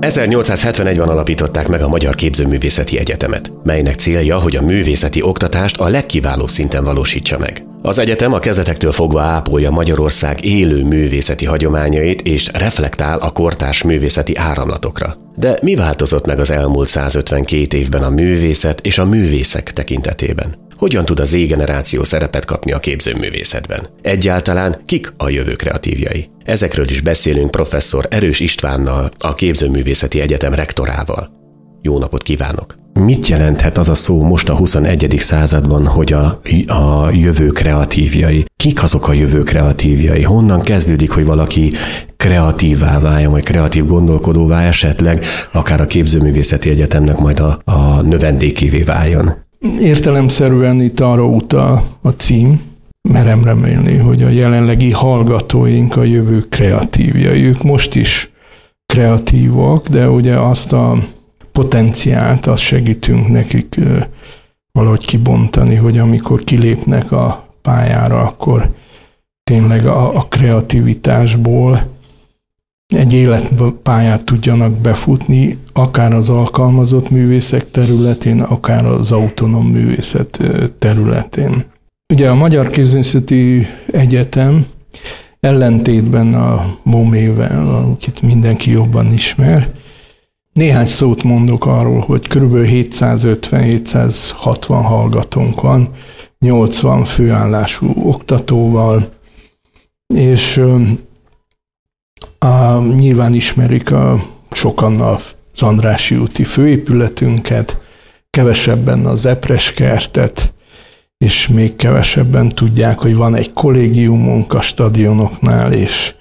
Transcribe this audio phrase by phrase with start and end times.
[0.00, 6.48] 1871-ben alapították meg a Magyar Képzőművészeti Egyetemet, melynek célja, hogy a művészeti oktatást a legkiválóbb
[6.48, 7.64] szinten valósítsa meg.
[7.82, 14.36] Az egyetem a kezdetektől fogva ápolja Magyarország élő művészeti hagyományait és reflektál a kortárs művészeti
[14.36, 15.16] áramlatokra.
[15.36, 20.54] De mi változott meg az elmúlt 152 évben a művészet és a művészek tekintetében?
[20.80, 23.86] Hogyan tud a Z generáció szerepet kapni a képzőművészetben?
[24.02, 26.28] Egyáltalán kik a jövő kreatívjai?
[26.44, 31.30] Ezekről is beszélünk professzor Erős Istvánnal, a Képzőművészeti Egyetem rektorával.
[31.82, 32.74] Jó napot kívánok!
[32.92, 35.14] Mit jelenthet az a szó most a 21.
[35.18, 38.44] században, hogy a, a jövő kreatívjai?
[38.56, 40.22] Kik azok a jövő kreatívjai?
[40.22, 41.72] Honnan kezdődik, hogy valaki
[42.16, 49.48] kreatívvá váljon, vagy kreatív gondolkodóvá esetleg, akár a képzőművészeti egyetemnek majd a, a növendékévé váljon?
[49.80, 52.60] Értelemszerűen itt arra utal a cím,
[53.08, 57.42] merem remélni, hogy a jelenlegi hallgatóink a jövő kreatívjai.
[57.42, 58.32] Ők most is
[58.86, 60.96] kreatívak, de ugye azt a
[61.52, 63.78] potenciált, azt segítünk nekik
[64.72, 68.74] valahogy kibontani, hogy amikor kilépnek a pályára, akkor
[69.44, 71.80] tényleg a, a kreativitásból
[72.90, 80.40] egy életpályát tudjanak befutni, akár az alkalmazott művészek területén, akár az autonóm művészet
[80.78, 81.64] területén.
[82.12, 84.64] Ugye a Magyar Képzőszeti Egyetem
[85.40, 89.74] ellentétben a MOMÉ-vel, akit mindenki jobban ismer,
[90.52, 92.54] néhány szót mondok arról, hogy kb.
[92.54, 95.88] 750-760 hallgatónk van,
[96.38, 99.08] 80 főállású oktatóval,
[100.14, 100.62] és
[102.40, 105.22] a, nyilván ismerik a, sokan az
[105.58, 107.80] Andrási úti főépületünket,
[108.30, 110.54] kevesebben az Epres kertet,
[111.18, 116.14] és még kevesebben tudják, hogy van egy kollégiumunk a stadionoknál, és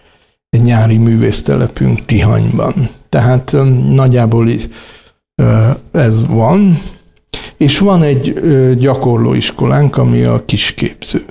[0.49, 2.89] egy nyári művésztelepünk Tihanyban.
[3.09, 3.55] Tehát
[3.89, 4.49] nagyjából
[5.91, 6.77] ez van.
[7.57, 8.33] És van egy
[8.77, 11.25] gyakorlóiskolánk, ami a kisképző,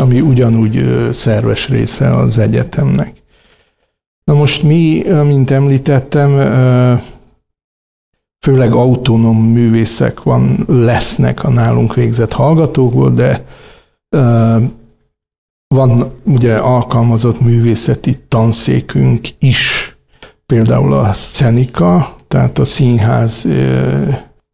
[0.00, 3.12] ami ugyanúgy szerves része az egyetemnek.
[4.28, 6.30] Na most mi, mint említettem,
[8.44, 13.44] főleg autonóm művészek van, lesznek a nálunk végzett hallgatókból, de
[15.74, 19.96] van ugye alkalmazott művészeti tanszékünk is,
[20.46, 23.48] például a szenika, tehát a színház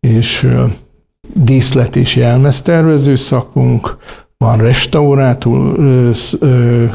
[0.00, 0.48] és
[1.32, 3.96] díszlet és jelmeztervező szakunk,
[4.39, 5.78] van restaurátor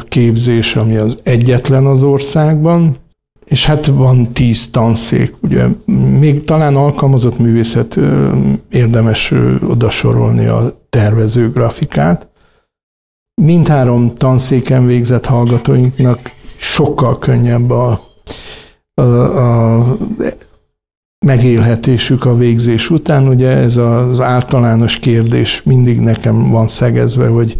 [0.08, 2.96] képzés, ami az egyetlen az országban,
[3.44, 5.66] és hát van tíz tanszék, ugye
[6.18, 7.98] még talán alkalmazott művészet
[8.70, 9.34] érdemes
[9.68, 12.28] odasorolni a tervező grafikát.
[13.42, 18.00] Mindhárom tanszéken végzett hallgatóinknak sokkal könnyebb a,
[18.94, 19.02] a,
[19.78, 19.96] a
[21.26, 23.28] megélhetésük a végzés után.
[23.28, 27.56] Ugye ez az általános kérdés mindig nekem van szegezve, hogy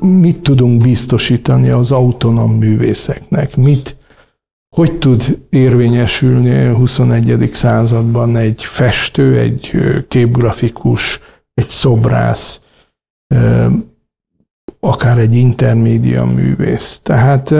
[0.00, 3.96] mit tudunk biztosítani az autonóm művészeknek, mit,
[4.76, 7.48] hogy tud érvényesülni a 21.
[7.52, 9.70] században egy festő, egy
[10.08, 11.20] képgrafikus,
[11.54, 12.60] egy szobrász,
[14.80, 17.00] akár egy intermédia művész.
[17.02, 17.54] Tehát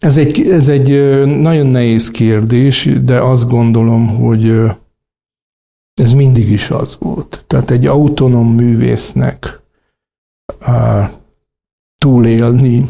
[0.00, 0.90] ez egy, ez egy
[1.26, 4.52] nagyon nehéz kérdés, de azt gondolom, hogy
[5.94, 7.44] ez mindig is az volt.
[7.46, 9.60] Tehát egy autonóm művésznek
[11.98, 12.84] túlélni,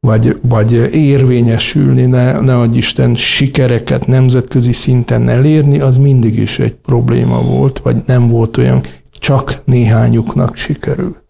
[0.00, 6.74] vagy, vagy érvényesülni, ne, ne adj Isten sikereket nemzetközi szinten elérni, az mindig is egy
[6.74, 11.29] probléma volt, vagy nem volt olyan, csak néhányuknak sikerült.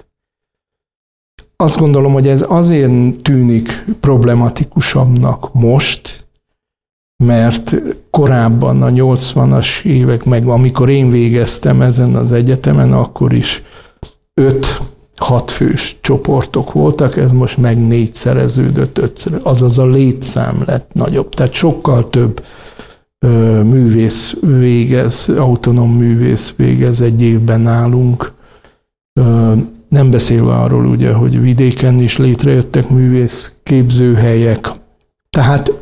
[1.60, 6.26] Azt gondolom, hogy ez azért tűnik problematikusabbnak most,
[7.24, 13.62] mert korábban a 80-as évek, meg amikor én végeztem ezen az egyetemen, akkor is
[14.34, 14.80] öt
[15.16, 21.34] hat fős csoportok voltak, ez most meg négyszereződött, ötször, azaz a létszám lett nagyobb.
[21.34, 22.44] Tehát sokkal több
[23.18, 28.32] ö, művész végez, autonóm művész végez egy évben nálunk.
[29.20, 29.52] Ö,
[29.90, 34.68] nem beszélve arról ugye, hogy vidéken is létrejöttek művész képzőhelyek.
[35.30, 35.72] Tehát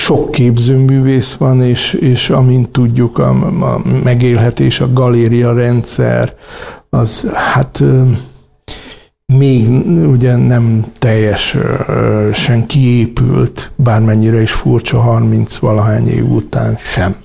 [0.00, 3.28] sok képzőművész van, és, és amint tudjuk, a,
[3.74, 6.34] a megélhetés, a galéria rendszer,
[6.90, 7.84] az hát
[9.26, 9.68] még
[10.06, 17.16] ugye nem teljesen kiépült, bármennyire is furcsa 30 valahány év után sem.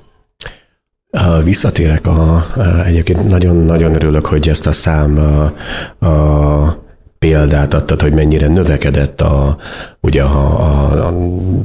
[1.44, 2.48] Visszatérek a,
[2.86, 6.86] egyébként nagyon-nagyon örülök, hogy ezt a szám a, a
[7.20, 9.58] példát adtad, hogy mennyire növekedett a,
[10.02, 11.08] ugye a, a,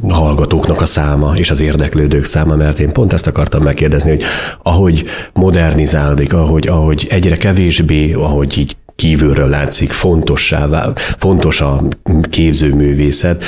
[0.03, 4.23] a hallgatóknak a száma és az érdeklődők száma, mert én pont ezt akartam megkérdezni, hogy
[4.63, 5.05] ahogy
[5.35, 11.83] modernizálódik, ahogy, ahogy egyre kevésbé, ahogy így kívülről látszik fontossá, fontos a
[12.31, 13.45] képzőművészet,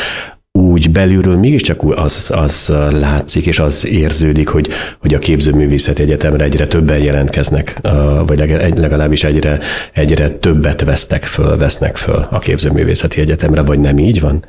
[0.58, 4.68] úgy belülről mégiscsak az, az látszik, és az érződik, hogy,
[5.00, 7.80] hogy a képzőművészeti egyetemre egyre többen jelentkeznek,
[8.26, 8.38] vagy
[8.76, 9.58] legalábbis egyre,
[9.92, 14.44] egyre többet vesztek föl, vesznek föl a képzőművészeti egyetemre, vagy nem így van?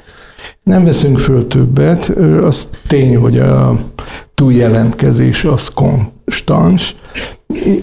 [0.64, 2.10] Nem veszünk föl többet,
[2.42, 3.80] az tény, hogy a
[4.36, 5.70] túljelentkezés az
[6.26, 6.96] konstans.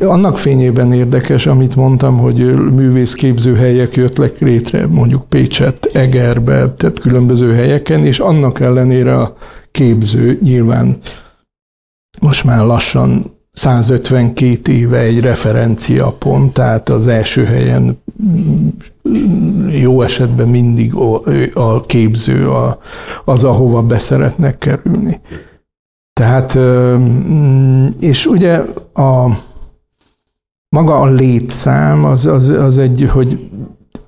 [0.00, 8.04] Annak fényében érdekes, amit mondtam, hogy művészképzőhelyek jöttek létre, mondjuk Pécset, Egerbe, tehát különböző helyeken,
[8.04, 9.36] és annak ellenére a
[9.70, 10.98] képző nyilván
[12.20, 18.02] most már lassan 152 éve egy referencia pont, tehát az első helyen
[19.70, 20.94] jó esetben mindig
[21.54, 22.48] a képző
[23.24, 25.20] az, ahova beszeretnek kerülni.
[26.12, 26.59] Tehát,
[28.00, 28.62] és ugye
[28.94, 29.37] a
[30.69, 33.50] maga a létszám az, az, az egy, hogy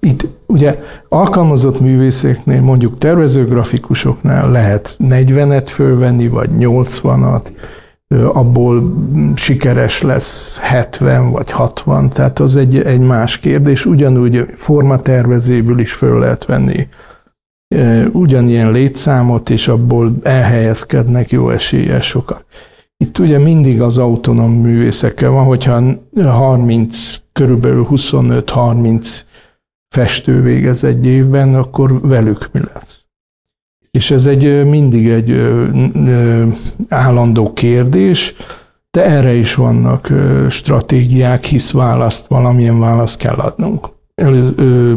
[0.00, 0.78] itt ugye
[1.08, 7.50] alkalmazott művészeknél, mondjuk tervezőgrafikusoknál lehet 40-et fölvenni, vagy 80-at,
[8.32, 8.94] abból
[9.34, 13.86] sikeres lesz 70 vagy 60, tehát az egy, egy más kérdés.
[13.86, 16.88] Ugyanúgy formatervezéből is föl lehet venni
[18.12, 22.44] ugyanilyen létszámot, és abból elhelyezkednek jó eséllyel sokan.
[22.96, 25.82] Itt ugye mindig az autonóm művészekkel van, hogyha
[26.22, 29.20] 30, körülbelül 25-30
[29.88, 33.06] festő végez egy évben, akkor velük mi lesz?
[33.90, 35.50] És ez egy mindig egy
[36.88, 38.34] állandó kérdés,
[38.90, 40.12] de erre is vannak
[40.48, 43.88] stratégiák, hisz választ, valamilyen választ kell adnunk.
[44.14, 44.94] Elő,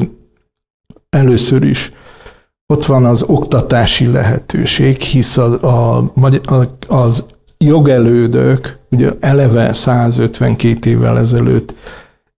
[1.09, 1.91] először is
[2.73, 5.53] ott van az oktatási lehetőség, hisz a,
[5.97, 6.11] a,
[6.87, 7.25] az
[7.57, 11.75] jogelődök, ugye eleve 152 évvel ezelőtt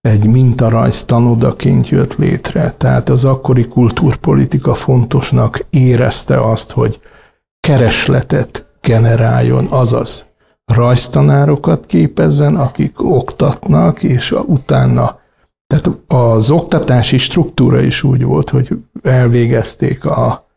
[0.02, 2.72] egy mintarajz tanodaként jött létre.
[2.72, 7.00] Tehát az akkori kultúrpolitika fontosnak érezte azt, hogy
[7.60, 10.26] keresletet generáljon, azaz
[10.66, 15.19] rajztanárokat képezzen, akik oktatnak, és utána
[15.70, 18.70] tehát az oktatási struktúra is úgy volt, hogy
[19.02, 20.48] elvégezték a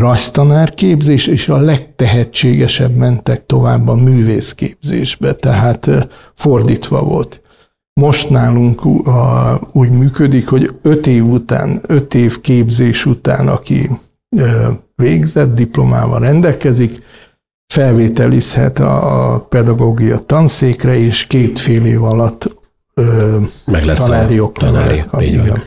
[0.00, 5.90] rajztanárképzés, és a legtehetségesebb mentek tovább a művészképzésbe, tehát
[6.34, 7.42] fordítva volt.
[8.00, 8.86] Most nálunk
[9.72, 13.90] úgy működik, hogy öt év után, öt év képzés után, aki
[14.96, 17.02] végzett, diplomával rendelkezik,
[17.66, 22.62] felvételizhet a pedagógia tanszékre, és két fél év alatt
[23.66, 25.04] meg lesz tanári a tanári.
[25.20, 25.62] Így van.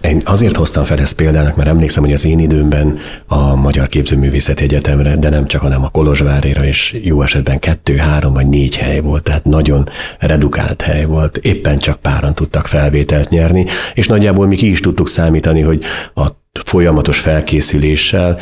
[0.00, 4.62] Én azért hoztam fel ezt példának, mert emlékszem, hogy az én időmben a Magyar Képzőművészeti
[4.62, 9.00] Egyetemre, de nem csak, hanem a Kolozsvárira is jó esetben kettő, három vagy négy hely
[9.00, 9.88] volt, tehát nagyon
[10.18, 11.36] redukált hely volt.
[11.36, 15.82] Éppen csak páran tudtak felvételt nyerni, és nagyjából mi ki is tudtuk számítani, hogy
[16.14, 16.28] a
[16.62, 18.38] folyamatos felkészüléssel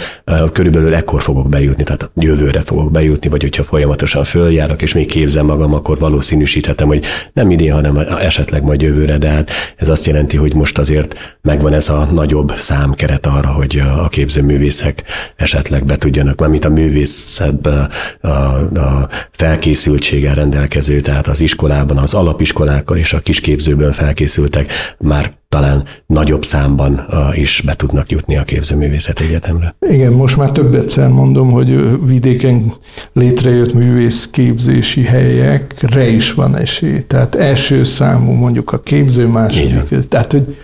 [0.52, 5.46] körülbelül ekkor fogok bejutni, tehát jövőre fogok bejutni, vagy hogyha folyamatosan följárok, és még képzem
[5.46, 10.36] magam, akkor valószínűsíthetem, hogy nem idén, hanem esetleg majd jövőre, de hát ez azt jelenti,
[10.36, 15.02] hogy most azért megvan ez a nagyobb számkeret arra, hogy a képzőművészek
[15.36, 22.96] esetleg be tudjanak, mármint a művészetben a, a felkészültséggel rendelkező, tehát az iskolában, az alapiskolákkal
[22.96, 29.74] és a kisképzőből felkészültek már talán nagyobb számban is be tudnak jutni a képzőművészet egyetemre.
[29.90, 32.72] Igen, most már több egyszer mondom, hogy vidéken
[33.12, 37.04] létrejött művészképzési helyekre is van esély.
[37.06, 40.08] Tehát első számú mondjuk a képző, második.
[40.08, 40.56] Tehát, hogy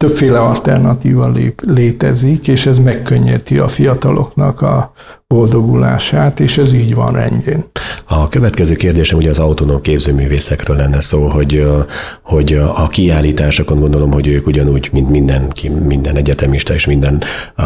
[0.00, 4.92] többféle alternatíva lép, létezik, és ez megkönnyíti a fiataloknak a
[5.26, 7.64] boldogulását, és ez így van rendjén.
[8.08, 11.66] A következő kérdésem ugye az autonóm képzőművészekről lenne szó, hogy,
[12.22, 15.52] hogy a kiállításokon gondolom, hogy ők ugyanúgy, mint minden,
[15.86, 17.22] minden egyetemista és minden
[17.56, 17.62] a,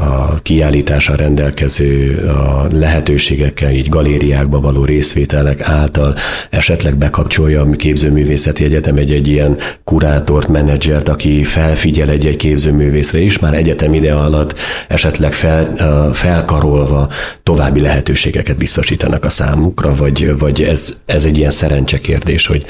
[0.00, 6.14] a kiállítással rendelkező a lehetőségekkel, így galériákban való részvételek által
[6.50, 13.38] esetleg bekapcsolja a képzőművészeti egyetem egy, egy ilyen kurátort, menedzsert, aki felfigyel egy-egy képzőművészre is,
[13.38, 14.54] már egyetem ide alatt
[14.88, 15.74] esetleg fel,
[16.12, 17.08] felkarolva
[17.42, 22.64] további lehetőségeket biztosítanak a számukra, vagy, vagy ez, ez egy ilyen szerencsekérdés, hogy,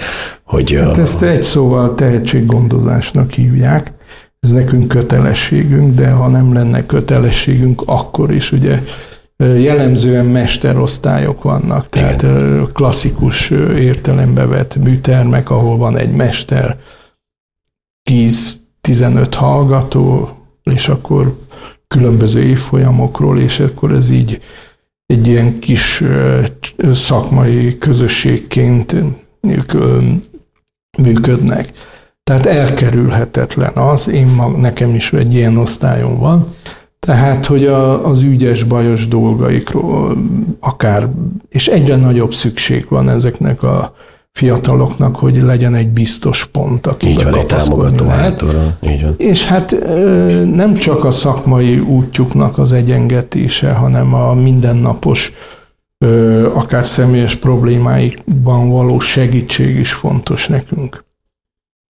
[0.45, 3.93] hogy hát ezt egy szóval tehetséggondozásnak hívják,
[4.49, 8.83] ez nekünk kötelességünk, de ha nem lenne kötelességünk, akkor is ugye
[9.37, 12.69] jellemzően mesterosztályok vannak, tehát Igen.
[12.73, 16.77] klasszikus értelembe vett műtermek, ahol van egy mester,
[18.03, 20.29] 10 15 hallgató,
[20.63, 21.39] és akkor
[21.89, 24.41] különböző évfolyamokról, és akkor ez így
[25.07, 26.03] egy ilyen kis
[26.93, 28.95] szakmai közösségként
[30.99, 31.71] működnek.
[32.29, 36.47] Tehát elkerülhetetlen az, én mag, nekem is egy ilyen osztályom van,
[36.99, 40.19] tehát, hogy a, az ügyes, bajos dolgaikról
[40.61, 41.09] akár,
[41.49, 43.95] és egyre nagyobb szükség van ezeknek a
[44.33, 48.45] fiataloknak, hogy legyen egy biztos pont, aki Így van, egy támogató lehet.
[48.81, 49.15] Így van.
[49.19, 49.77] És hát
[50.55, 55.33] nem csak a szakmai útjuknak az egyengetése, hanem a mindennapos
[56.55, 61.07] akár személyes problémáikban való segítség is fontos nekünk.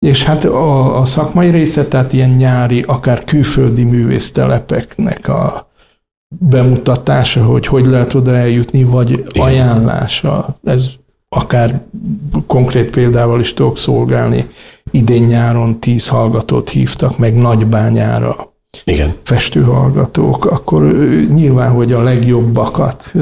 [0.06, 5.70] És hát a, a szakmai része, tehát ilyen nyári, akár külföldi művésztelepeknek a
[6.38, 10.90] bemutatása, hogy hogy lehet oda eljutni, vagy ajánlása, ez
[11.28, 11.82] akár
[12.46, 14.48] konkrét példával is tudok szolgálni.
[14.90, 19.14] Idén nyáron tíz hallgatót hívtak meg Nagybányára igen.
[19.22, 20.82] festőhallgatók, akkor
[21.34, 23.14] nyilván, hogy a legjobbakat,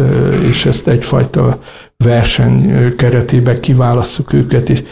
[0.42, 1.58] és ezt egyfajta
[1.96, 4.82] verseny keretében kiválasszuk őket is.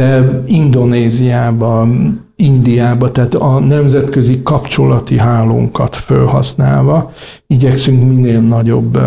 [0.00, 1.88] De Indonéziába,
[2.36, 7.12] Indiába, tehát a nemzetközi kapcsolati hálónkat felhasználva
[7.46, 8.98] igyekszünk minél nagyobb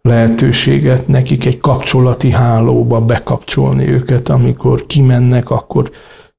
[0.00, 5.90] lehetőséget nekik egy kapcsolati hálóba bekapcsolni őket, amikor kimennek, akkor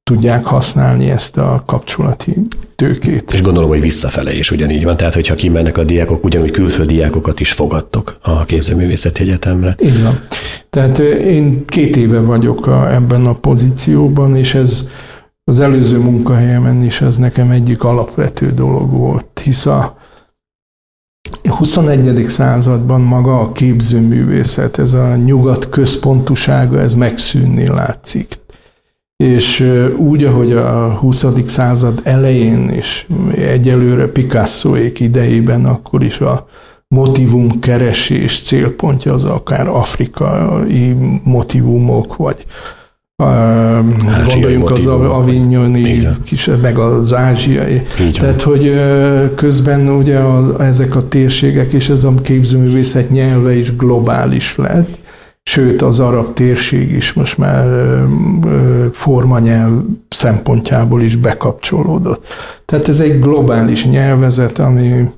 [0.03, 2.37] tudják használni ezt a kapcsolati
[2.75, 3.33] tőkét.
[3.33, 4.97] És gondolom, hogy visszafele is ugyanígy van.
[4.97, 9.75] Tehát, hogyha kimennek a diákok, ugyanúgy külföldi diákokat is fogadtok a Képzőművészeti Egyetemre.
[9.83, 10.25] Így van.
[10.69, 14.89] Tehát én két éve vagyok a, ebben a pozícióban, és ez
[15.43, 19.97] az előző munkahelyemen is ez nekem egyik alapvető dolog volt, hisz a
[21.43, 22.23] 21.
[22.27, 28.41] században maga a képzőművészet, ez a nyugat központusága, ez megszűnni látszik.
[29.23, 31.25] És úgy, ahogy a 20.
[31.45, 36.45] század elején is egyelőre Picassoék idejében, akkor is a
[36.87, 42.43] motivum keresés célpontja az akár afrikai motivumok, vagy
[44.27, 47.81] gondoljunk az avignoni, kis, meg az ázsiai.
[48.01, 48.73] Így Tehát, hogy
[49.35, 54.97] közben ugye a, ezek a térségek és ez a képzőművészet nyelve is globális lett,
[55.43, 57.97] sőt az arab térség is most már
[58.91, 62.25] formanyelv szempontjából is bekapcsolódott.
[62.65, 65.09] Tehát ez egy globális nyelvezet, ami,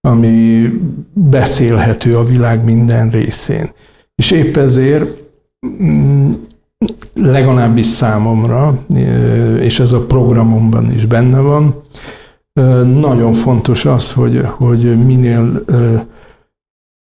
[0.00, 0.70] ami
[1.12, 3.70] beszélhető a világ minden részén.
[4.14, 5.10] És épp ezért
[5.82, 6.32] mm,
[7.14, 8.78] legalábbis számomra,
[9.60, 11.82] és ez a programomban is benne van,
[13.00, 15.64] nagyon fontos az, hogy, hogy minél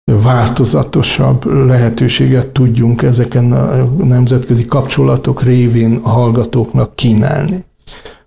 [0.04, 7.64] változatosabb lehetőséget tudjunk ezeken a nemzetközi kapcsolatok révén a hallgatóknak kínálni.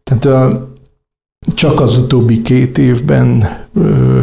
[0.03, 0.67] Tehát a,
[1.53, 3.43] csak az utóbbi két évben
[3.73, 4.19] ö,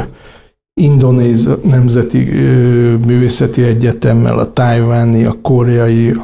[0.80, 6.14] Indonéz Nemzeti ö, Művészeti Egyetemmel, a tájváni, a koreai,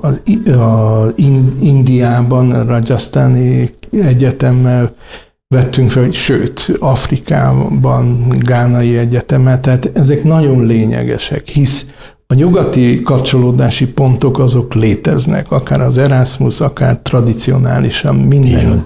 [0.00, 1.06] az, a
[1.60, 4.94] Indiában, a Rajasztáni Egyetemmel
[5.54, 11.90] vettünk fel, sőt, Afrikában, Gánai Egyetemet, tehát ezek nagyon lényegesek, hisz
[12.26, 18.82] a nyugati kapcsolódási pontok azok léteznek, akár az Erasmus, akár tradicionálisan minden Igen.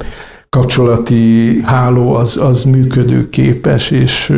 [0.49, 4.33] kapcsolati háló az, az működőképes, és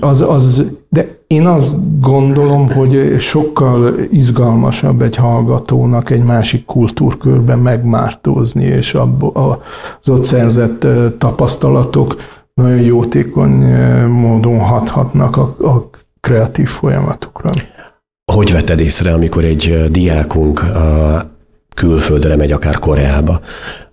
[0.00, 8.64] az, az, de én azt gondolom, hogy sokkal izgalmasabb egy hallgatónak egy másik kultúrkörben megmártózni,
[8.64, 10.86] és abba, az ott szerzett
[11.18, 12.16] tapasztalatok
[12.54, 13.50] nagyon jótékony
[14.08, 15.56] módon hathatnak a,
[16.20, 17.50] kreatív folyamatokra.
[18.32, 20.64] Hogy vetted észre, amikor egy diákunk
[21.78, 23.40] külföldre megy, akár Koreába,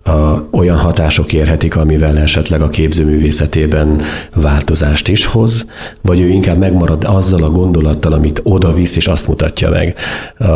[0.02, 4.02] a, olyan hatások érhetik, amivel esetleg a képzőművészetében
[4.34, 5.66] változást is hoz,
[6.02, 9.94] vagy ő inkább megmarad azzal a gondolattal, amit oda visz, és azt mutatja meg,
[10.38, 10.46] a,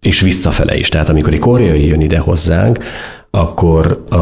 [0.00, 0.88] és visszafele is.
[0.88, 2.78] Tehát amikor egy koreai jön ide hozzánk,
[3.30, 4.16] akkor a,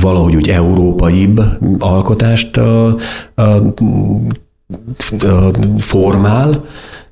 [0.00, 1.40] valahogy úgy európaibb
[1.78, 2.96] alkotást a,
[3.34, 3.42] a,
[5.20, 6.64] a formál,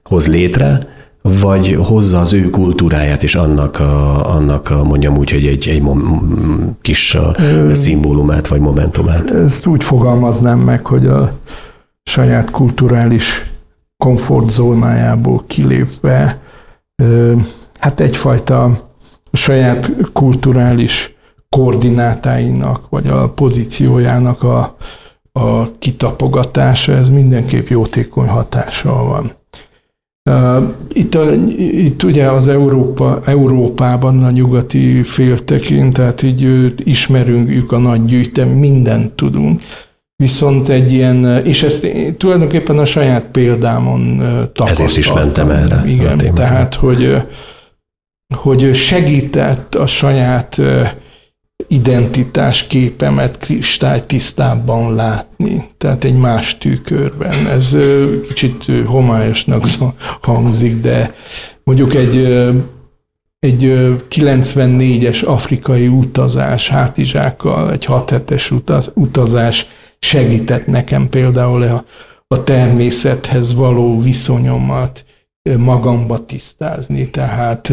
[0.02, 0.95] hoz létre,
[1.40, 5.82] vagy hozza az ő kultúráját és annak, a, annak a, mondjam úgy, hogy egy, egy
[5.82, 7.36] mom, kis a,
[7.72, 9.30] szimbólumát vagy momentumát?
[9.30, 11.32] Ezt úgy fogalmaznám meg, hogy a
[12.02, 13.50] saját kulturális
[13.96, 16.40] komfortzónájából kilépve,
[17.78, 18.70] hát egyfajta
[19.32, 21.14] saját kulturális
[21.48, 24.76] koordinátáinak, vagy a pozíciójának a,
[25.32, 29.32] a kitapogatása, ez mindenképp jótékony hatással van.
[30.92, 31.18] Itt,
[31.56, 39.12] itt ugye az Európa, Európában a nyugati féltekén, tehát így ismerünk a nagy gyűjtem, mindent
[39.12, 39.62] tudunk.
[40.16, 41.86] Viszont egy ilyen, és ezt
[42.18, 44.66] tulajdonképpen a saját példámon tapasztaltam.
[44.66, 45.82] Ezért is mentem erre.
[45.86, 47.22] Igen, tehát, hogy,
[48.36, 50.60] hogy segített a saját
[51.68, 57.46] identitás képemet kristálytisztábban látni, tehát egy más tükörben.
[57.46, 57.76] Ez
[58.26, 59.66] kicsit homályosnak
[60.22, 61.14] hangzik, de
[61.64, 62.16] mondjuk egy,
[63.38, 63.62] egy
[64.10, 68.52] 94-es afrikai utazás hátizsákkal, egy 6 hetes
[68.94, 69.66] utazás
[69.98, 71.84] segített nekem például a,
[72.26, 75.04] a természethez való viszonyomat
[75.56, 77.10] magamba tisztázni.
[77.10, 77.72] Tehát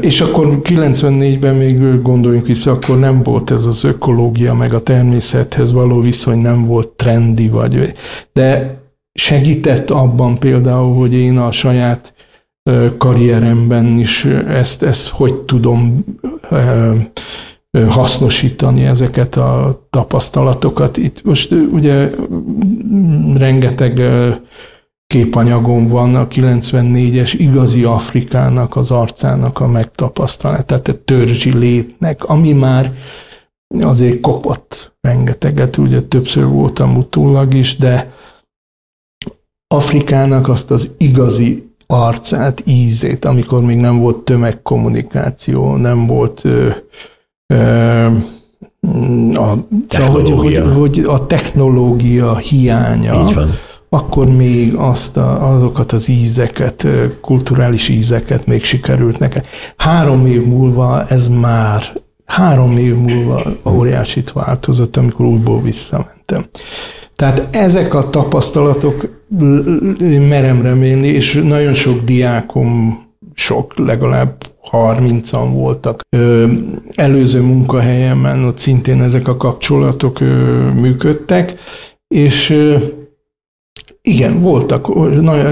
[0.00, 5.72] és akkor 94-ben még gondoljunk vissza, akkor nem volt ez az ökológia, meg a természethez
[5.72, 7.94] való viszony nem volt trendi, vagy,
[8.32, 8.78] de
[9.12, 12.14] segített abban például, hogy én a saját
[12.98, 16.04] karrieremben is ezt, ezt hogy tudom
[17.88, 20.96] hasznosítani ezeket a tapasztalatokat.
[20.96, 22.10] Itt most ugye
[23.36, 24.02] rengeteg
[25.14, 32.52] képanyagom van a 94-es igazi Afrikának az arcának a megtapasztalat, tehát a törzsi létnek, ami
[32.52, 32.92] már
[33.80, 38.12] azért kopott rengeteget, ugye többször voltam utólag is, de
[39.66, 46.68] Afrikának azt az igazi arcát, ízét, amikor még nem volt tömegkommunikáció, nem volt ö,
[47.46, 47.56] ö,
[49.34, 53.50] a, szóval, hogy, hogy, hogy a technológia hiánya, Így van
[53.94, 56.86] akkor még azt a, azokat az ízeket,
[57.20, 59.42] kulturális ízeket még sikerült nekem.
[59.76, 61.92] Három év múlva ez már,
[62.26, 66.44] három év múlva óriásit változott, amikor újból visszamentem.
[67.16, 69.08] Tehát ezek a tapasztalatok
[70.28, 72.98] merem remélni, és nagyon sok diákom,
[73.34, 76.00] sok, legalább 30-an voltak.
[76.94, 80.20] Előző munkahelyemen ott szintén ezek a kapcsolatok
[80.74, 81.54] működtek,
[82.08, 82.56] és
[84.08, 84.94] igen, voltak,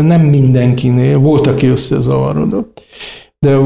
[0.02, 2.82] nem mindenkinél, volt, aki összezavarodott,
[3.38, 3.56] de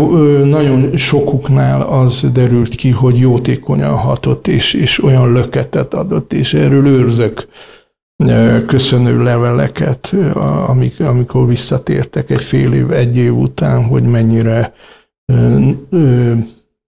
[0.45, 6.87] nagyon sokuknál az derült ki, hogy jótékonyan hatott, és, és olyan löketet adott, és erről
[6.87, 7.49] őrzök
[8.67, 10.15] köszönő leveleket,
[10.99, 14.75] amikor visszatértek egy fél év, egy év után, hogy mennyire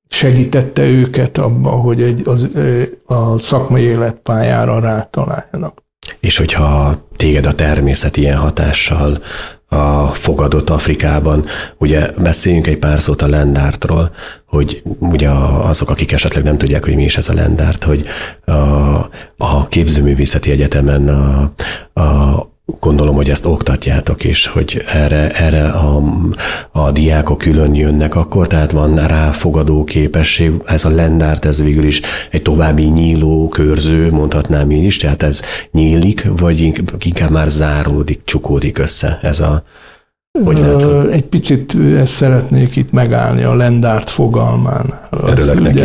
[0.09, 2.49] segítette őket abba, hogy egy, az,
[3.07, 5.87] a szakmai életpályára rátaláljanak.
[6.21, 9.18] És hogyha téged a természet ilyen hatással
[9.68, 11.44] a fogadott Afrikában,
[11.79, 14.14] ugye beszéljünk egy pár szót a lendártról,
[14.47, 18.05] hogy ugye azok, akik esetleg nem tudják, hogy mi is ez a lendárt, hogy
[18.44, 18.53] a,
[19.37, 21.53] a képzőművészeti egyetemen a,
[22.01, 22.49] a
[22.81, 26.02] gondolom, hogy ezt oktatjátok, és hogy erre, erre a,
[26.72, 32.00] a diákok külön jönnek akkor, tehát van ráfogadó képesség, ez a lendárt, ez végül is
[32.31, 36.61] egy további nyíló körző, mondhatnám én is, tehát ez nyílik, vagy
[36.98, 39.62] inkább már záródik, csukódik össze ez a,
[40.44, 44.94] hogy lehet, Egy picit ezt szeretnék itt megállni a lendárt fogalmán.
[45.11, 45.81] Örülök neki.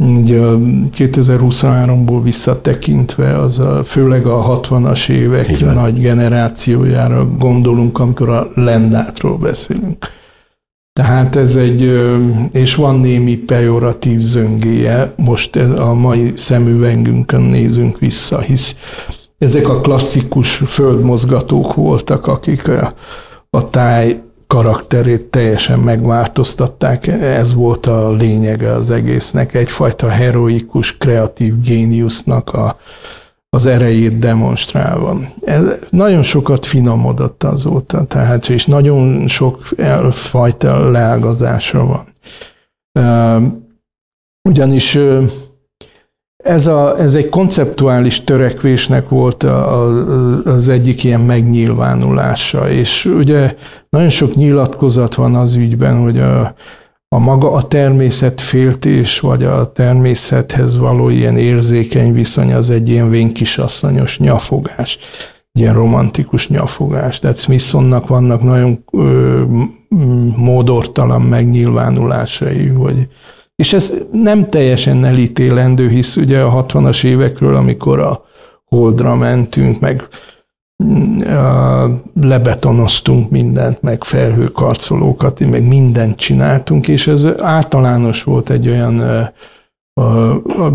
[0.00, 0.38] Ugye, Ugye
[0.96, 10.06] 2023-ból visszatekintve, az a, főleg a 60-as évek nagy generációjára gondolunk, amikor a lendátról beszélünk.
[10.92, 12.00] Tehát ez egy,
[12.52, 18.76] és van némi pejoratív zöngéje, most a mai szemüvegünkön nézünk vissza, hisz
[19.38, 22.94] ezek a klasszikus földmozgatók voltak, akik a,
[23.50, 27.06] a táj karakterét teljesen megváltoztatták.
[27.06, 32.76] Ez volt a lényege az egésznek, egyfajta heroikus, kreatív géniusznak a,
[33.48, 35.20] az erejét demonstrálva.
[35.40, 39.62] Ez nagyon sokat finomodott azóta, tehát, és nagyon sok
[40.10, 42.14] fajta leágazása van.
[44.48, 44.98] Ugyanis
[46.42, 53.54] ez, a, ez egy konceptuális törekvésnek volt a, a, az egyik ilyen megnyilvánulása, és ugye
[53.88, 56.54] nagyon sok nyilatkozat van az ügyben, hogy a,
[57.08, 63.10] a maga a természet féltés, vagy a természethez való ilyen érzékeny viszony az egy ilyen
[63.10, 64.98] vénkisasszonyos nyafogás,
[65.52, 67.18] ilyen romantikus nyafogás.
[67.18, 69.42] Tehát Smithsonnak vannak nagyon ö,
[70.36, 73.08] módortalan megnyilvánulásai, hogy
[73.60, 78.24] és ez nem teljesen elítélendő, hisz ugye a 60-as évekről, amikor a
[78.64, 80.08] Holdra mentünk, meg
[80.84, 81.18] mm,
[82.20, 89.30] lebetonoztunk mindent, meg felhőkarcolókat, meg mindent csináltunk, és ez általános volt egy olyan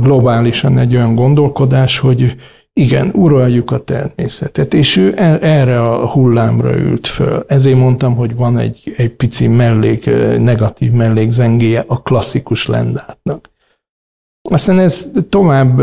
[0.01, 2.35] globálisan egy olyan gondolkodás, hogy
[2.79, 7.45] igen, uraljuk a természetet, és ő erre a hullámra ült föl.
[7.47, 10.05] Ezért mondtam, hogy van egy, egy pici mellék,
[10.39, 13.49] negatív mellékzengéje a klasszikus lendátnak.
[14.49, 15.77] Aztán ez tovább,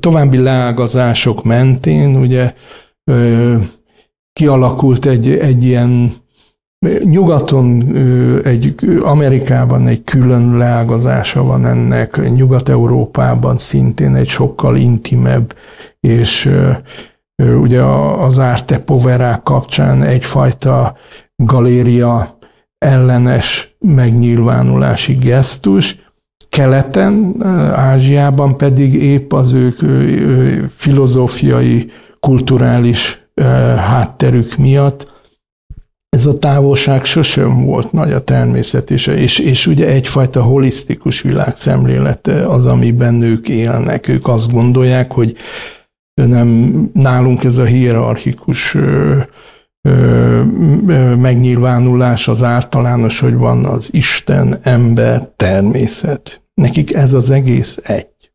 [0.00, 2.54] további leágazások mentén ugye
[4.32, 6.12] kialakult egy, egy ilyen
[7.04, 7.96] Nyugaton,
[8.44, 15.54] egy, Amerikában egy külön leágazása van ennek, Nyugat-Európában szintén egy sokkal intimebb,
[16.00, 16.50] és
[17.42, 17.82] ugye
[18.18, 20.96] az Arte Povera kapcsán egyfajta
[21.36, 22.38] galéria
[22.78, 25.98] ellenes megnyilvánulási gesztus,
[26.48, 29.78] keleten, Ázsiában pedig épp az ők
[30.68, 31.90] filozófiai,
[32.20, 33.28] kulturális
[33.76, 35.19] hátterük miatt
[36.10, 42.26] ez a távolság sosem volt nagy a természet, és, és, és ugye egyfajta holisztikus világszemlélet
[42.26, 44.08] az, amiben nők élnek.
[44.08, 45.36] Ők azt gondolják, hogy
[46.14, 49.20] nem nálunk ez a hierarchikus ö,
[49.88, 50.42] ö,
[51.14, 56.42] megnyilvánulás az általános, hogy van az Isten, ember, természet.
[56.54, 58.32] Nekik ez az egész egy.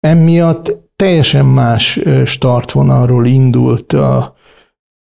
[0.00, 4.34] Emiatt teljesen más startvonalról indult a,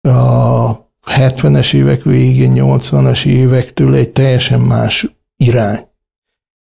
[0.09, 5.87] a 70-es évek végén, 80-as évektől egy teljesen más irány.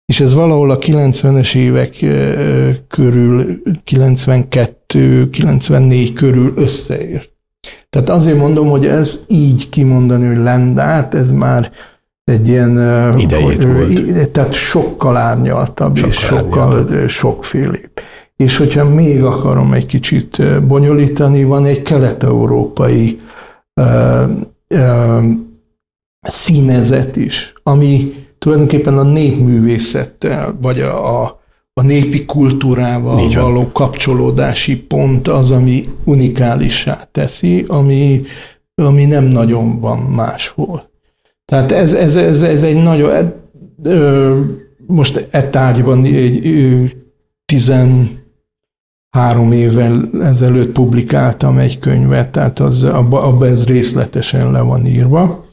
[0.04, 1.96] És ez valahol a 90-es évek
[2.88, 7.30] körül, 92-94 körül összeért.
[7.90, 11.70] Tehát azért mondom, hogy ez így kimondani, hogy lendát, ez már
[12.24, 12.78] egy ilyen...
[13.18, 14.30] Idejét volt.
[14.30, 17.08] Tehát sokkal árnyaltabb, sokkal és sokkal árnyaltabb.
[17.08, 17.90] sokfélébb.
[18.36, 23.20] És hogyha még akarom egy kicsit bonyolítani, van egy kelet-európai
[26.20, 31.40] színezet is, ami tulajdonképpen a népművészettel, vagy a, a,
[31.72, 38.22] a népi kultúrával való kapcsolódási pont az, ami unikálissá teszi, ami,
[38.74, 40.90] ami nem nagyon van máshol.
[41.44, 43.32] Tehát ez, ez, ez, ez egy nagyon,
[43.82, 44.40] ö,
[44.86, 46.46] most e tárgyban egy,
[47.44, 48.21] tizen
[49.16, 55.44] három évvel ezelőtt publikáltam egy könyvet, tehát az, abba, abba ez részletesen le van írva.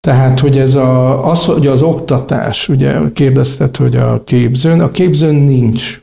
[0.00, 5.34] Tehát, hogy ez a, az, hogy az oktatás, ugye kérdezted, hogy a képzőn, a képzőn
[5.34, 6.02] nincs.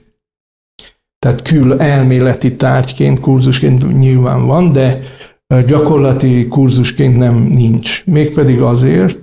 [1.19, 4.99] Tehát kül elméleti tárgyként, kurzusként nyilván van, de
[5.67, 8.05] gyakorlati kurzusként nem nincs.
[8.05, 9.19] Mégpedig azért,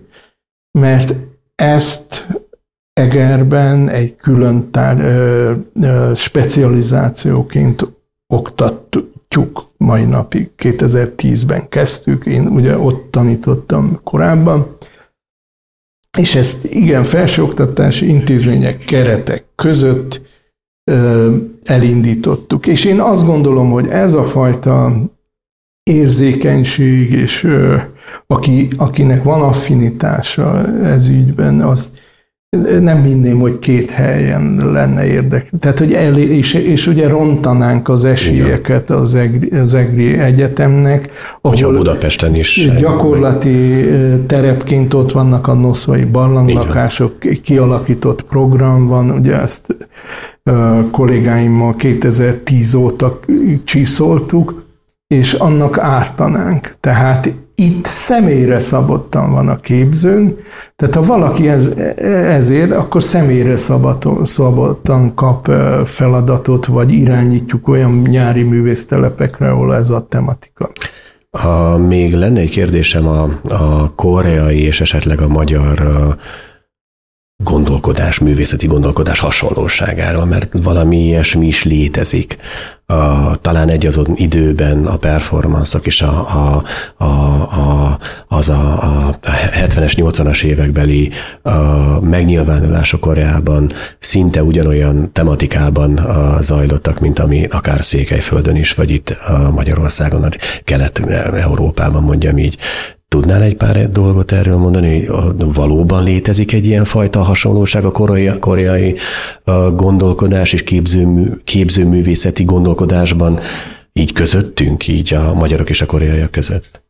[0.79, 1.14] mert
[1.55, 2.27] ezt
[3.00, 7.87] Egerben egy külön tár, ö, ö, specializációként
[8.26, 10.50] oktatjuk mai napig.
[10.59, 14.76] 2010-ben kezdtük, én ugye ott tanítottam korábban,
[16.18, 20.20] és ezt igen, felsőoktatási intézmények keretek között
[20.90, 22.66] ö, elindítottuk.
[22.66, 24.92] És én azt gondolom, hogy ez a fajta
[25.83, 27.76] érzékenység, és ö,
[28.26, 32.03] aki, akinek van affinitása ez ügyben, azt
[32.80, 35.50] nem hinném, hogy két helyen lenne érdek.
[35.58, 41.10] Tehát, hogy el, és, és ugye rontanánk az esélyeket az EGRI, az EGRI Egyetemnek.
[41.40, 42.70] Ahol Budapesten is.
[42.78, 43.86] Gyakorlati
[44.26, 49.76] terepként ott vannak a noszvai barlanglakások, kialakított program van, ugye ezt
[50.90, 53.20] kollégáimmal 2010 óta
[53.64, 54.64] csiszoltuk,
[55.06, 56.74] és annak ártanánk.
[56.80, 60.36] Tehát itt személyre szabottan van a képzőn,
[60.76, 61.66] tehát ha valaki ez,
[62.28, 63.56] ezért, akkor személyre
[64.24, 65.50] szabottan kap
[65.84, 70.70] feladatot, vagy irányítjuk olyan nyári művésztelepekre, ahol ez a tematika.
[71.30, 75.78] Ha még lenne egy kérdésem a, a koreai és esetleg a magyar
[77.44, 82.37] gondolkodás, művészeti gondolkodás hasonlóságáról, mert valami ilyesmi is létezik.
[82.87, 86.62] A, talán egy azon időben a performanszok és a, a,
[87.04, 89.18] a, a, az a, a
[89.61, 91.11] 70-es, 80-as évekbeli
[91.42, 91.50] a
[92.00, 99.50] megnyilvánulások Koreában szinte ugyanolyan tematikában a, zajlottak, mint ami akár Székelyföldön is, vagy itt a
[99.50, 100.28] Magyarországon,
[100.64, 102.59] Kelet-Európában mondjam így.
[103.14, 108.38] Tudnál egy pár dolgot erről mondani, hogy valóban létezik egy ilyen fajta hasonlóság a koreai,
[108.38, 108.94] koreai
[109.77, 113.38] gondolkodás és képzőmű, képzőművészeti gondolkodásban
[113.92, 116.83] így közöttünk, így a magyarok és a koreaiak között?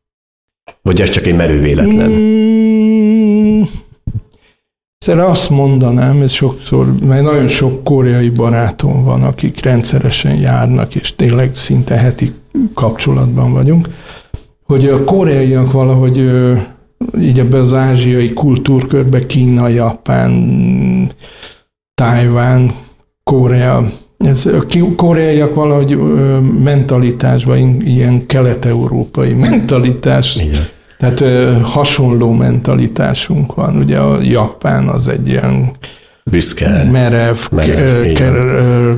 [0.83, 2.11] Vagy ez csak egy merő véletlen?
[2.11, 3.63] Mm,
[5.07, 11.57] azt mondanám, ez sokszor, mert nagyon sok koreai barátom van, akik rendszeresen járnak, és tényleg
[11.57, 12.33] szinte heti
[12.75, 13.89] kapcsolatban vagyunk,
[14.65, 16.19] hogy a koreaiak valahogy
[17.21, 21.11] így ebbe az ázsiai kultúrkörbe Kína, Japán,
[21.95, 22.71] Tájván,
[23.23, 23.85] Korea
[24.25, 24.63] ez a
[24.97, 25.99] koreaiak valahogy
[26.63, 30.63] mentalitásban, ilyen kelet-európai mentalitás, Igen.
[30.99, 31.25] tehát
[31.63, 33.77] hasonló mentalitásunk van.
[33.77, 35.71] Ugye a Japán az egy ilyen
[36.31, 37.37] büszke, merev,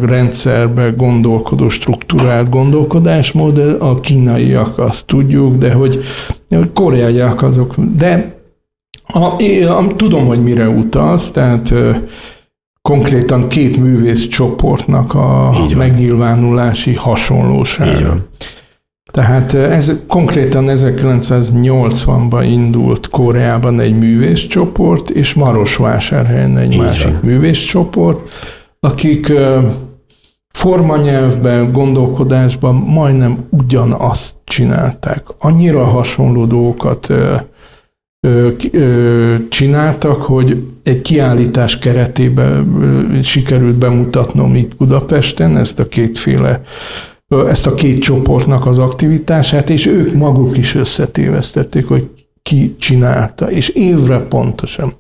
[0.03, 6.05] rendszerbe gondolkodó, struktúrált gondolkodásmód, a kínaiak azt tudjuk, de hogy
[6.73, 8.35] koreaiak azok, de
[9.07, 11.75] a, én, tudom, hogy mire utalsz, tehát
[12.83, 18.17] konkrétan két művész csoportnak a megnyilvánulási hasonlósága.
[19.17, 27.21] Tehát ez konkrétan 1980-ban indult Koreában egy művészcsoport, és Marosvásárhelyen egy Így másik van.
[27.23, 28.31] művészcsoport,
[28.81, 29.33] akik
[30.49, 35.27] formanyelvben, gondolkodásban majdnem ugyanazt csinálták.
[35.39, 37.13] Annyira hasonló dolgokat
[39.49, 46.61] csináltak, hogy egy kiállítás keretében sikerült bemutatnom itt Budapesten ezt a kétféle
[47.29, 52.11] ezt a két csoportnak az aktivitását, és ők maguk is összetévesztették, hogy
[52.43, 54.95] ki csinálta, és évre pontosan.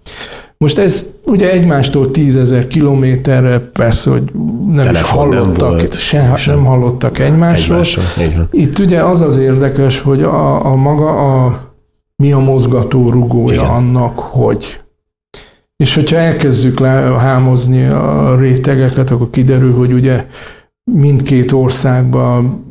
[0.59, 4.23] Most ez ugye egymástól tízezer kilométerre, persze, hogy
[4.67, 6.55] nem Telefon is hallottak, nem se, sem.
[6.55, 7.81] nem hallottak egymásról.
[8.17, 8.49] egymásról.
[8.51, 11.09] Itt ugye az az érdekes, hogy a, a maga
[11.45, 11.61] a
[12.17, 13.67] mi a mozgató rugója Igen.
[13.67, 14.81] annak, hogy
[15.77, 20.27] és hogyha elkezdjük le, hámozni a rétegeket, akkor kiderül, hogy ugye
[20.92, 22.64] mindkét országban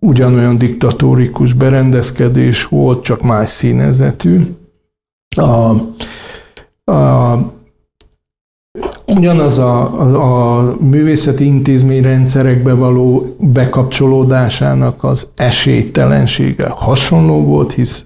[0.00, 4.42] ugyanolyan diktatórikus berendezkedés volt, csak más színezetű.
[5.36, 5.70] A,
[6.92, 7.38] a,
[9.06, 18.04] ugyanaz a, a, a művészeti intézményrendszerekbe való bekapcsolódásának az esélytelensége hasonló volt, hisz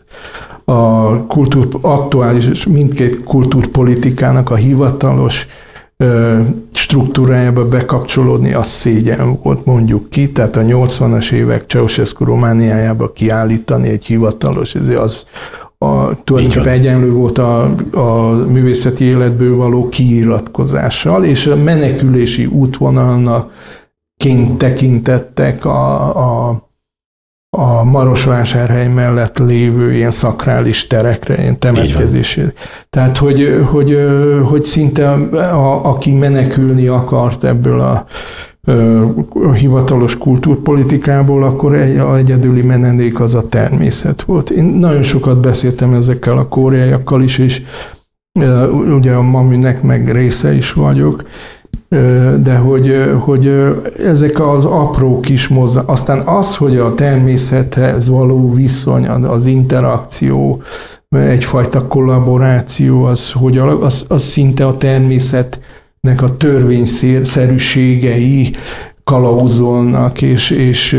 [0.64, 5.46] a kultúr, aktuális mindkét kultúrpolitikának a hivatalos
[6.72, 14.04] struktúrájába bekapcsolódni, az szégyen volt mondjuk ki, tehát a 80-as évek Ceausescu Romániájába kiállítani egy
[14.04, 15.26] hivatalos, ez az
[15.78, 23.52] a, tulajdonképpen egyenlő volt a, a művészeti életből való kiiratkozással, és a menekülési útvonalnak
[24.16, 26.69] ként tekintettek a, a
[27.56, 32.42] a Marosvásárhely mellett lévő ilyen szakrális terekre, ilyen temetkezési.
[32.90, 33.98] Tehát, hogy, hogy,
[34.44, 38.06] hogy szinte a, aki menekülni akart ebből a,
[39.32, 44.50] a hivatalos kultúrpolitikából, akkor egy, a egyedüli menedék az a természet volt.
[44.50, 47.62] Én nagyon sokat beszéltem ezekkel a koreaiakkal is, és
[48.94, 51.24] ugye a maminek meg része is vagyok,
[52.42, 53.52] de hogy, hogy
[53.98, 60.62] ezek az apró kis mozzá, aztán az, hogy a természethez való viszony, az interakció,
[61.08, 68.54] egyfajta kollaboráció, az, hogy az, az szinte a természetnek a törvényszerűségei
[69.04, 70.98] kalauzolnak, és, és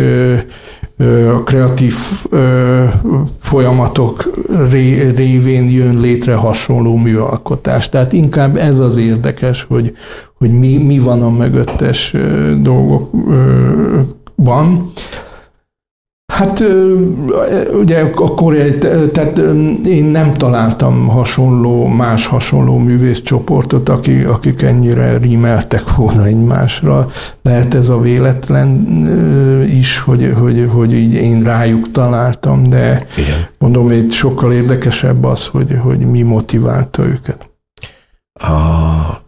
[1.35, 1.95] a kreatív
[3.39, 4.31] folyamatok
[5.15, 7.89] révén jön létre hasonló műalkotás.
[7.89, 9.93] Tehát inkább ez az érdekes, hogy,
[10.37, 12.15] hogy mi, mi van a mögöttes
[12.61, 13.91] dolgokban.
[16.41, 16.63] Hát
[17.73, 18.77] ugye a koreai,
[19.11, 19.41] tehát
[19.85, 27.07] én nem találtam hasonló, más hasonló művészcsoportot, akik, akik ennyire rímeltek volna egymásra.
[27.41, 28.87] Lehet ez a véletlen
[29.69, 33.37] is, hogy, hogy, hogy így én rájuk találtam, de Igen.
[33.57, 37.49] mondom, hogy sokkal érdekesebb az, hogy, hogy mi motiválta őket.
[38.33, 39.20] A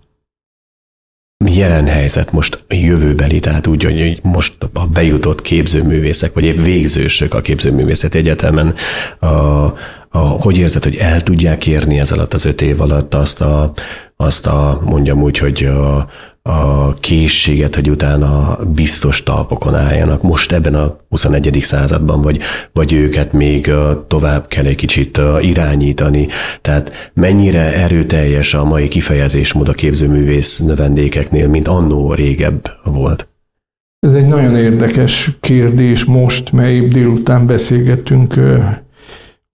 [1.47, 7.33] jelen helyzet most a jövőbeli, tehát úgy, hogy most a bejutott képzőművészek, vagy épp végzősök
[7.33, 8.73] a képzőművészet egyetemen,
[9.19, 9.25] a,
[10.09, 13.71] a, hogy érzed, hogy el tudják érni ez alatt az öt év alatt azt a,
[14.15, 16.07] azt a mondjam úgy, hogy a,
[16.49, 21.57] a készséget, hogy utána biztos talpokon álljanak most ebben a 21.
[21.61, 22.39] században, vagy,
[22.73, 23.71] vagy őket még
[24.07, 26.27] tovább kell egy kicsit irányítani.
[26.61, 33.27] Tehát mennyire erőteljes a mai kifejezésmód a képzőművész növendékeknél, mint annó régebb volt?
[33.99, 38.33] Ez egy nagyon érdekes kérdés most, mely délután beszélgettünk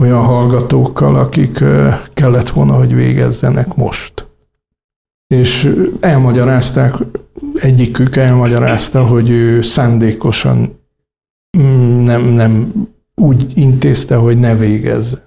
[0.04, 1.64] olyan hallgatókkal, akik
[2.14, 4.29] kellett volna, hogy végezzenek most
[5.36, 6.94] és elmagyarázták,
[7.54, 10.80] egyikük elmagyarázta, hogy ő szándékosan
[12.04, 12.74] nem, nem
[13.16, 15.22] úgy intézte, hogy ne végezzen.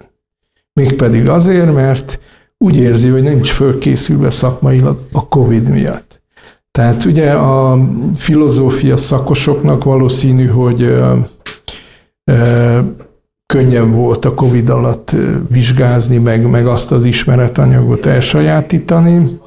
[0.73, 2.19] Mégpedig azért, mert
[2.57, 6.21] úgy érzi, hogy nincs fölkészülve szakmailag a COVID miatt.
[6.71, 7.79] Tehát ugye a
[8.13, 11.17] filozófia szakosoknak valószínű, hogy ö,
[12.31, 12.79] ö,
[13.45, 15.15] könnyebb volt a COVID alatt
[15.49, 19.39] vizsgázni, meg, meg azt az ismeretanyagot elsajátítani,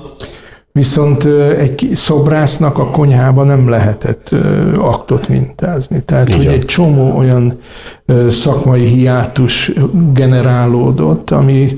[0.76, 1.24] Viszont
[1.58, 4.34] egy szobrásznak a konyhába nem lehetett
[4.78, 6.02] aktot mintázni.
[6.04, 6.40] Tehát, Igen.
[6.40, 7.58] hogy egy csomó olyan
[8.28, 9.72] szakmai hiátus
[10.12, 11.68] generálódott, ami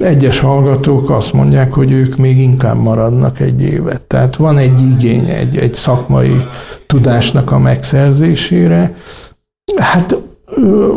[0.00, 4.02] egyes hallgatók azt mondják, hogy ők még inkább maradnak egy évet.
[4.02, 6.36] Tehát van egy igény egy, egy szakmai
[6.86, 8.94] tudásnak a megszerzésére.
[9.76, 10.18] Hát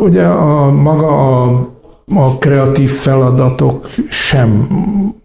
[0.02, 1.71] ugye a maga a
[2.14, 4.68] a kreatív feladatok sem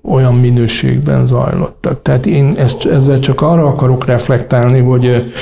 [0.04, 2.02] olyan minőségben zajlottak.
[2.02, 5.34] Tehát én ezt, ezzel csak arra akarok reflektálni, hogy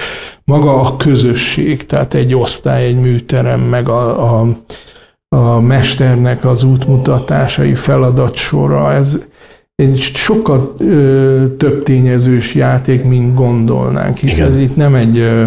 [0.43, 4.47] maga a közösség, tehát egy osztály, egy műterem, meg a, a,
[5.35, 9.23] a mesternek az útmutatásai, feladatsora, ez
[9.75, 15.45] egy sokkal ö, több tényezős játék, mint gondolnánk, hiszen ez itt nem egy ö,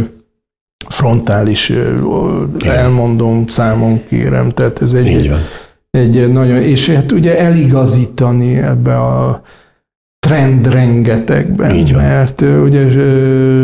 [0.89, 5.33] frontális ö, elmondom, számon kérem, tehát ez egy, egy
[5.91, 9.43] egy nagyon, és hát ugye eligazítani ebbe a
[10.27, 12.03] trend rengetegben, Így van.
[12.03, 12.87] mert ugye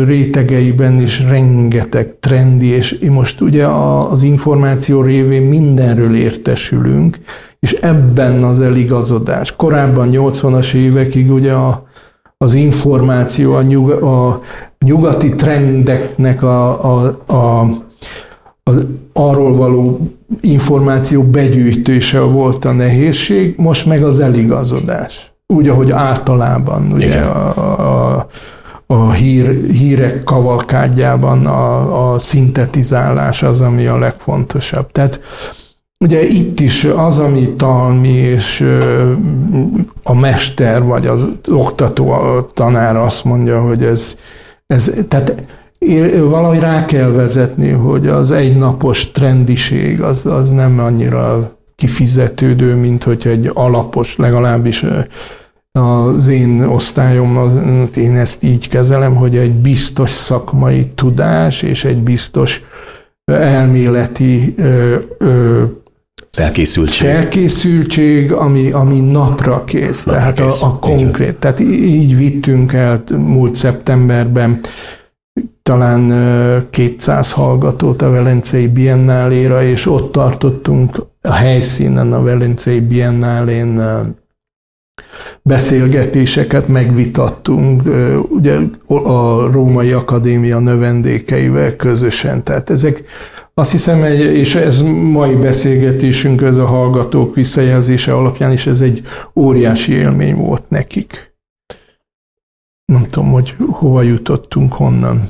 [0.05, 7.17] rétegeiben is rengeteg trendi, és most ugye az információ révén mindenről értesülünk,
[7.59, 9.55] és ebben az eligazodás.
[9.55, 11.83] Korábban 80-as évekig ugye a,
[12.37, 14.39] az információ, a, nyug, a
[14.85, 17.67] nyugati trendeknek a, a, a
[18.67, 19.99] az arról való
[20.41, 25.33] információ begyűjtése volt a nehézség, most meg az eligazodás.
[25.47, 28.27] Úgy, ahogy általában ugye a, a,
[28.85, 34.91] a hír, hírek kavalkádjában a, a szintetizálás az, ami a legfontosabb.
[34.91, 35.19] Tehát
[35.99, 38.65] ugye itt is az, ami talmi és
[40.03, 44.15] a mester vagy az oktató a tanár azt mondja, hogy ez,
[44.67, 45.43] ez tehát
[46.29, 53.27] valahogy rá kell vezetni, hogy az egynapos trendiség az, az nem annyira kifizetődő, mint hogy
[53.27, 54.85] egy alapos, legalábbis
[55.71, 57.37] az én osztályom,
[57.95, 62.61] én ezt így kezelem, hogy egy biztos szakmai tudás és egy biztos
[63.25, 65.63] elméleti ö, ö,
[66.31, 67.09] Felkészültség.
[67.09, 70.63] Felkészültség, ami, ami napra kész, napra tehát kész.
[70.63, 71.35] A, a konkrét.
[71.35, 74.59] Tehát így vittünk el múlt szeptemberben
[75.69, 83.81] talán 200 hallgatót a Velencei Biennáléra, és ott tartottunk a helyszínen a Velencei Biennálén
[85.41, 87.81] beszélgetéseket megvitattunk,
[88.29, 92.43] ugye a Római Akadémia növendékeivel közösen.
[92.43, 93.03] Tehát ezek
[93.53, 99.01] azt hiszem, egy, és ez mai beszélgetésünk, ez a hallgatók visszajelzése alapján is ez egy
[99.35, 101.33] óriási élmény volt nekik.
[102.85, 105.21] Nem tudom, hogy hova jutottunk honnan.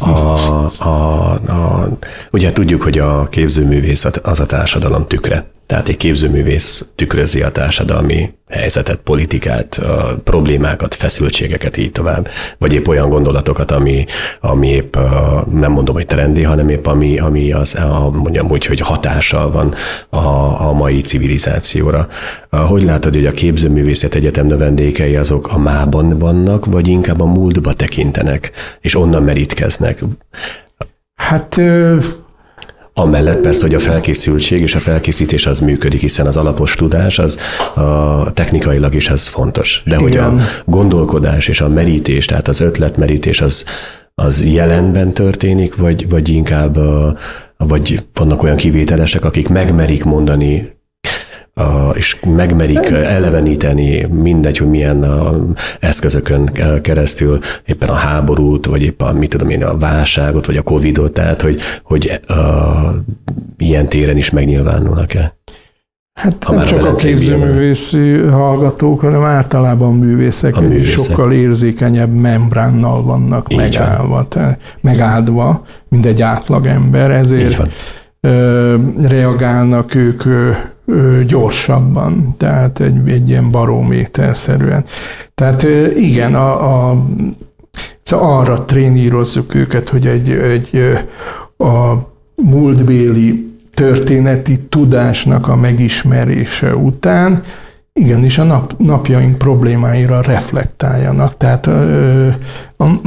[0.00, 0.38] A,
[0.78, 1.88] a, a,
[2.32, 5.53] ugye tudjuk, hogy a képzőművész az a társadalom tükre.
[5.66, 12.86] Tehát egy képzőművész tükrözi a társadalmi helyzetet, politikát, a problémákat, feszültségeket így tovább, vagy épp
[12.86, 14.06] olyan gondolatokat, ami,
[14.40, 14.96] ami épp
[15.50, 19.74] nem mondom, hogy trendi, hanem épp ami, ami az, a, mondjam úgy, hogy hatással van
[20.08, 20.18] a,
[20.68, 22.08] a mai civilizációra.
[22.50, 27.72] Hogy látod, hogy a képzőművészet egyetem növendékei azok a mában vannak, vagy inkább a múltba
[27.72, 28.50] tekintenek,
[28.80, 30.00] és onnan merítkeznek?
[31.14, 31.60] Hát
[32.96, 37.38] Amellett persze, hogy a felkészültség és a felkészítés az működik, hiszen az alapos tudás az
[37.74, 39.82] a technikailag is ez fontos.
[39.86, 40.02] De Igen.
[40.02, 43.64] hogy a gondolkodás és a merítés, tehát az ötletmerítés az,
[44.14, 46.78] az jelenben történik, vagy, vagy inkább
[47.56, 50.76] vagy vannak olyan kivételesek, akik megmerik mondani
[51.92, 55.46] és megmerik eleveníteni, mindegy, hogy milyen a
[55.80, 56.50] eszközökön
[56.82, 61.42] keresztül, éppen a háborút, vagy éppen, mit tudom én, a válságot, vagy a Covidot, tehát,
[61.42, 62.34] hogy, hogy a,
[63.56, 65.36] ilyen téren is megnyilvánulnak-e?
[66.20, 70.98] Hát ha nem csak a képzőművészi hallgatók, hanem általában művészek, a művészek.
[70.98, 74.26] sokkal érzékenyebb membránnal vannak megállva,
[74.80, 77.68] megáldva, mint egy átlagember, ezért
[79.00, 80.22] reagálnak ők
[81.26, 84.84] gyorsabban, tehát egy, egy ilyen barométerszerűen.
[85.34, 85.62] Tehát
[85.96, 87.04] igen, a, a,
[88.02, 90.98] szóval arra trénírozzuk őket, hogy egy, egy
[91.58, 91.94] a
[92.34, 97.42] múltbéli történeti tudásnak a megismerése után
[97.92, 101.36] igenis a nap, napjaink problémáira reflektáljanak.
[101.36, 101.66] Tehát
[102.76, 103.00] a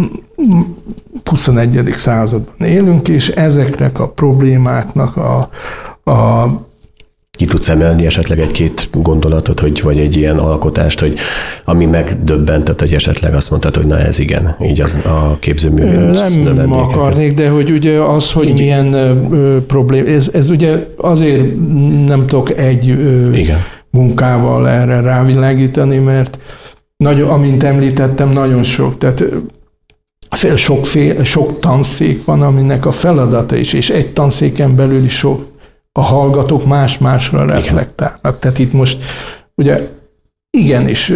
[1.25, 1.91] 21.
[1.91, 5.49] században élünk, és ezeknek a problémáknak a,
[6.11, 6.47] a
[7.37, 11.15] ki tudsz emelni esetleg egy-két gondolatot, hogy, vagy egy ilyen alkotást, hogy
[11.65, 16.73] ami megdöbbentett, hogy esetleg azt mondtad, hogy na ez igen, így az a képzőművész Nem
[16.73, 18.57] akarnék, de hogy ugye az, hogy így.
[18.59, 21.43] milyen ö, problém, ez, ez ugye azért
[22.05, 23.57] nem tudok egy ö, igen.
[23.91, 26.37] munkával erre rávilágítani, mert
[26.97, 29.23] nagyon, amint említettem, nagyon sok, tehát
[30.55, 35.45] sok, fél, sok tanszék van, aminek a feladata is, és egy tanszéken belül is sok
[35.97, 38.19] a hallgatók más-másra reflektálnak.
[38.23, 38.39] Igen.
[38.39, 39.03] Tehát itt most
[39.55, 39.89] ugye
[40.57, 41.13] igenis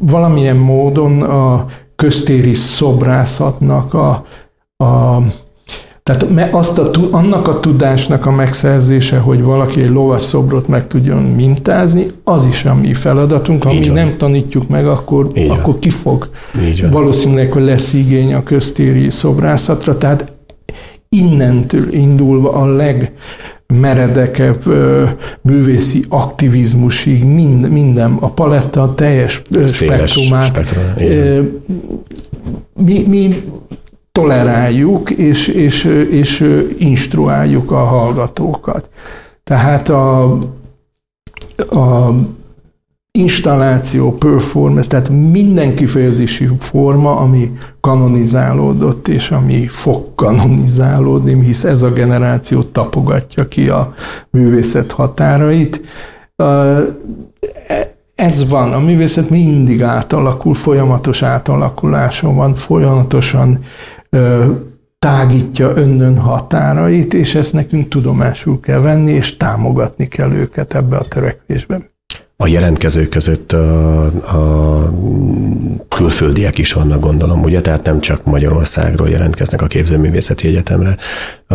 [0.00, 1.64] valamilyen módon a
[1.96, 4.24] köztéri szobrászatnak a,
[4.84, 5.18] a
[6.02, 11.22] tehát azt a, annak a tudásnak a megszerzése, hogy valaki egy lovas szobrot meg tudjon
[11.22, 13.62] mintázni, az is a mi feladatunk.
[13.62, 16.28] Ha mi nem tanítjuk meg, akkor, akkor ki fog.
[16.90, 19.98] Valószínűleg, hogy lesz igény a köztéri szobrászatra.
[19.98, 20.32] Tehát
[21.08, 22.66] innentől indulva a
[23.66, 24.64] legmeredekebb
[25.40, 30.44] művészi aktivizmusig mind, minden, a paletta a teljes Széles spektrumát.
[30.44, 31.62] Spektrum,
[32.74, 33.42] mi, mi
[34.12, 38.90] toleráljuk és, és, és instruáljuk a hallgatókat.
[39.44, 40.32] Tehát a,
[41.70, 42.12] a
[43.16, 51.90] installáció, perform, tehát minden kifejezési forma, ami kanonizálódott, és ami fog kanonizálódni, hisz ez a
[51.90, 53.92] generáció tapogatja ki a
[54.30, 55.80] művészet határait.
[58.14, 63.58] Ez van, a művészet mindig átalakul, folyamatos átalakuláson van, folyamatosan
[64.98, 71.04] tágítja önnön határait, és ezt nekünk tudomásul kell venni, és támogatni kell őket ebbe a
[71.08, 71.94] törekvésben.
[72.38, 74.92] A jelentkezők között a, a
[75.88, 77.60] külföldiek is vannak, gondolom, ugye?
[77.60, 80.96] Tehát nem csak Magyarországról jelentkeznek a képzőművészeti egyetemre,
[81.48, 81.54] a,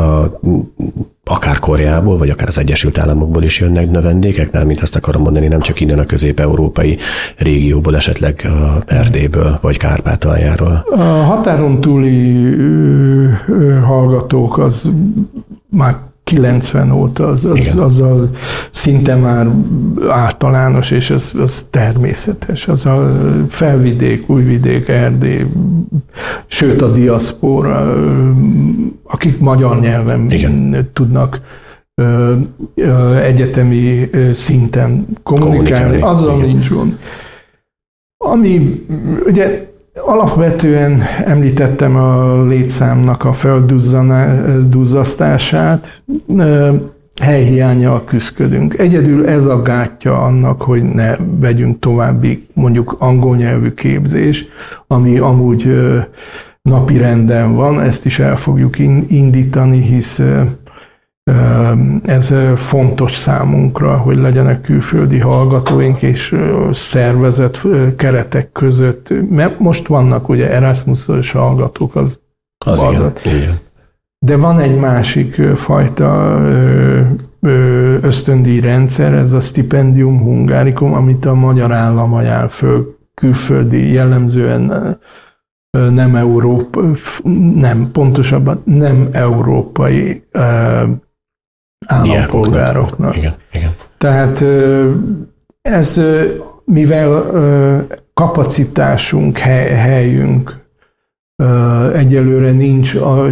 [1.25, 5.61] akár Koreából, vagy akár az Egyesült Államokból is jönnek növendékek, mint azt akarom mondani, nem
[5.61, 6.97] csak innen a közép-európai
[7.38, 10.86] régióból, esetleg a Erdélyből, vagy Kárpátaljáról.
[10.89, 12.49] A határon túli
[13.82, 14.91] hallgatók az
[15.69, 18.29] már 90 óta, az, az, azzal
[18.71, 19.47] szinte már
[20.09, 22.67] általános, és az, az természetes.
[22.67, 23.11] Az a
[23.49, 25.45] felvidék, újvidék, Erdély,
[26.47, 27.95] sőt a diaszpora,
[29.03, 30.89] akik magyar nyelven Igen.
[30.93, 31.41] tudnak
[33.21, 36.01] egyetemi szinten kommunikálni, kommunikálni.
[36.01, 36.49] azzal Igen.
[36.49, 36.97] nincs gond.
[38.17, 38.86] Ami
[39.25, 46.01] ugye Alapvetően említettem a létszámnak a felduzzasztását,
[47.21, 48.79] helyhiányjal küzdködünk.
[48.79, 54.45] Egyedül ez a gátja annak, hogy ne vegyünk további mondjuk angol nyelvű képzés,
[54.87, 55.75] ami amúgy
[56.61, 60.21] napi renden van, ezt is el fogjuk indítani, hisz
[62.03, 66.36] ez fontos számunkra, hogy legyenek külföldi hallgatóink és
[66.72, 67.61] szervezett
[67.95, 69.13] keretek között.
[69.30, 72.19] Mert most vannak ugye Erasmus-os hallgatók, az,
[72.65, 73.59] az igen, igen.
[74.26, 76.41] De van egy másik fajta
[78.01, 84.97] ösztöndíj rendszer, ez a Stipendium Hungarikum, amit a magyar állam ajánl föl külföldi, jellemzően
[85.72, 86.82] nem Európa,
[87.55, 90.24] nem, pontosabban nem európai
[91.88, 93.17] állampolgároknak.
[93.17, 93.71] Igen, igen.
[93.97, 94.43] Tehát
[95.61, 96.01] ez,
[96.65, 97.23] mivel
[98.13, 100.59] kapacitásunk, helyünk
[101.93, 103.25] egyelőre nincs a,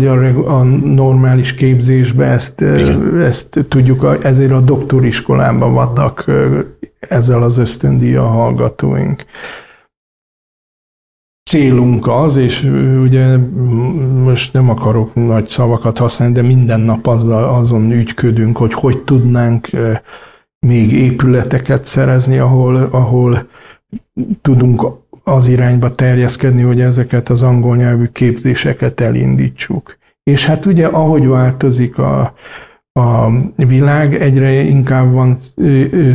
[0.58, 2.62] a normális képzésbe, ezt,
[3.20, 6.26] ezt tudjuk, ezért a doktoriskolában vannak
[7.00, 9.26] ezzel az ösztöndíja hallgatóink
[11.50, 12.64] célunk az, és
[13.02, 13.38] ugye
[14.24, 19.68] most nem akarok nagy szavakat használni, de minden nap azzal, azon ügyködünk, hogy hogy tudnánk
[20.68, 23.48] még épületeket szerezni, ahol, ahol
[24.42, 24.86] tudunk
[25.24, 29.98] az irányba terjeszkedni, hogy ezeket az angol nyelvű képzéseket elindítsuk.
[30.24, 32.34] És hát ugye, ahogy változik a,
[32.92, 35.38] a világ, egyre inkább van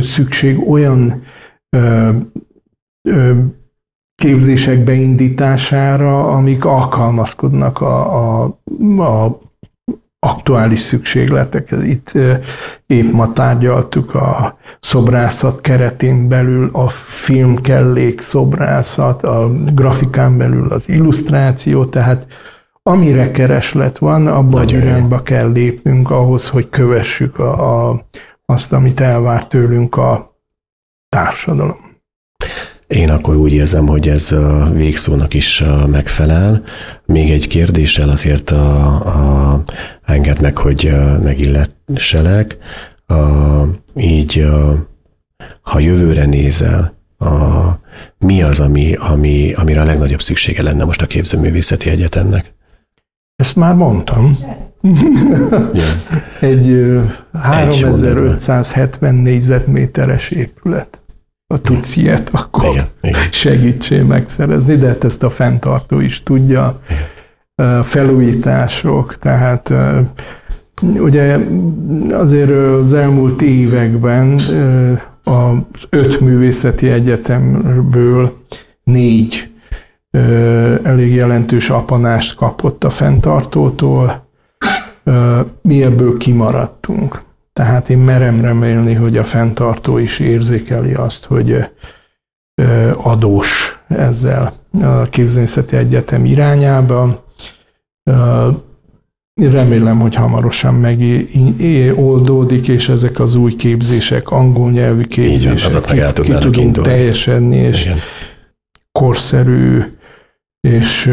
[0.01, 1.21] szükség olyan
[1.69, 2.09] ö,
[3.09, 3.33] ö,
[4.15, 8.57] képzések beindítására, amik alkalmazkodnak a, a,
[8.97, 9.39] a
[10.19, 11.73] aktuális szükségletek.
[11.83, 12.11] Itt
[12.87, 21.85] épp ma tárgyaltuk a szobrászat keretén belül a filmkellék szobrászat, a grafikán belül az illusztráció,
[21.85, 22.27] tehát
[22.83, 28.05] amire kereslet van, abban az irányba kell lépnünk ahhoz, hogy kövessük a, a,
[28.45, 30.39] azt, amit elvár tőlünk a
[31.09, 31.77] társadalom.
[32.95, 36.63] Én akkor úgy érzem, hogy ez a végszónak is megfelel.
[37.05, 39.63] Még egy kérdéssel azért a, a,
[40.05, 40.91] enged meg, hogy
[41.23, 42.57] megillesselek.
[43.07, 43.15] A,
[43.95, 44.87] így, a,
[45.61, 47.27] ha jövőre nézel, a,
[48.17, 52.53] mi az, ami, ami, amire a legnagyobb szüksége lenne most a képzőművészeti egyetemnek?
[53.35, 54.37] Ezt már mondtam.
[56.39, 56.95] Egy
[57.33, 60.99] 3570 négyzetméteres épület
[61.47, 63.21] a tudsz ilyet, akkor igen, igen.
[63.31, 66.79] segítsél megszerezni, de hát ezt a fenntartó is tudja.
[66.89, 67.83] Igen.
[67.83, 69.73] Felújítások, tehát
[70.81, 71.37] ugye
[72.11, 74.39] azért az elmúlt években
[75.23, 78.37] az öt művészeti egyetemből
[78.83, 79.49] négy
[80.83, 84.27] elég jelentős apanást kapott a fenntartótól,
[85.61, 87.24] mi ebből kimaradtunk.
[87.59, 91.69] Tehát én merem remélni, hogy a fenntartó is érzékeli azt, hogy
[92.95, 97.25] adós ezzel a képzőművészeti egyetem irányába.
[99.41, 106.57] Remélem, hogy hamarosan megoldódik, és ezek az új képzések, angol nyelvű képzések, ki, ki tudunk
[106.57, 106.89] indulni.
[106.89, 107.97] teljesedni, és Igen.
[108.91, 109.81] korszerű
[110.67, 111.11] és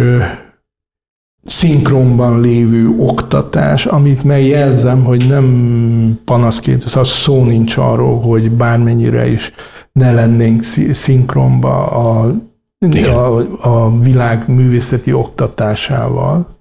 [1.43, 9.53] szinkronban lévő oktatás, amit megjelzem, hogy nem panaszként, szóval szó nincs arról, hogy bármennyire is
[9.93, 10.63] ne lennénk
[10.93, 12.35] szinkronba a,
[13.07, 16.61] a, a világ művészeti oktatásával.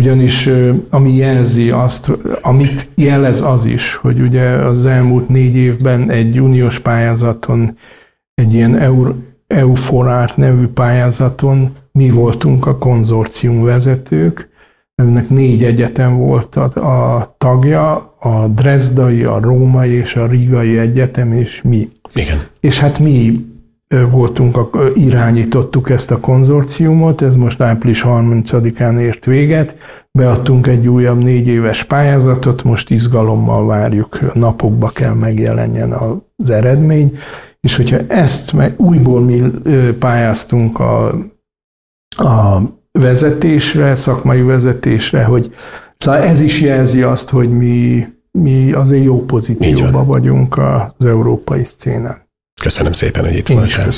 [0.00, 0.50] Ugyanis
[0.90, 2.10] ami jelzi azt,
[2.42, 7.76] amit jelez az is, hogy ugye az elmúlt négy évben egy uniós pályázaton,
[8.34, 8.78] egy ilyen
[9.46, 14.48] Euforát nevű pályázaton mi voltunk a konzorcium vezetők,
[14.94, 16.64] ennek négy egyetem volt a,
[17.16, 21.88] a tagja, a Dresdai, a Római és a Rigai Egyetem, és mi.
[22.14, 22.46] Igen.
[22.60, 23.44] És hát mi
[24.10, 29.76] voltunk, irányítottuk ezt a konzorciumot, ez most április 30-án ért véget,
[30.12, 37.10] beadtunk egy újabb négy éves pályázatot, most izgalommal várjuk, napokba kell megjelenjen az eredmény,
[37.60, 39.42] és hogyha ezt meg újból mi
[39.98, 41.14] pályáztunk a
[42.16, 42.62] a
[42.92, 45.54] vezetésre, szakmai vezetésre, hogy
[45.98, 52.24] szóval ez is jelzi azt, hogy mi, mi azért jó pozícióban vagyunk az európai szcénán.
[52.60, 53.88] Köszönöm szépen, hogy itt voltál.